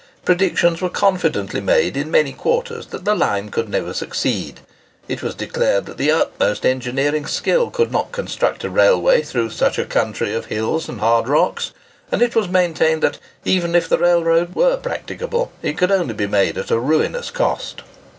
Predictions 0.25 0.81
were 0.81 0.89
confidently 0.89 1.61
made 1.61 1.95
in 1.95 2.09
many 2.09 2.33
quarters 2.33 2.87
that 2.87 3.05
the 3.05 3.13
line 3.13 3.49
could 3.51 3.69
never 3.69 3.93
succeed. 3.93 4.61
It 5.07 5.21
was 5.21 5.35
declared 5.35 5.85
that 5.85 5.97
the 5.97 6.09
utmost 6.11 6.65
engineering 6.65 7.27
skill 7.27 7.69
could 7.69 7.91
not 7.91 8.11
construct 8.11 8.63
a 8.63 8.69
railway 8.71 9.21
through 9.21 9.51
such 9.51 9.77
a 9.77 9.85
country 9.85 10.33
of 10.33 10.45
hills 10.45 10.89
and 10.89 11.01
hard 11.01 11.27
rocks; 11.27 11.71
and 12.11 12.23
it 12.23 12.35
was 12.35 12.49
maintained 12.49 13.03
that, 13.03 13.19
even 13.45 13.75
if 13.75 13.87
the 13.87 13.99
railroad 13.99 14.55
were 14.55 14.75
practicable, 14.75 15.51
it 15.61 15.77
could 15.77 15.91
only 15.91 16.15
be 16.15 16.25
made 16.25 16.57
at 16.57 16.71
a 16.71 16.79
ruinous 16.79 17.29
cost. 17.29 17.83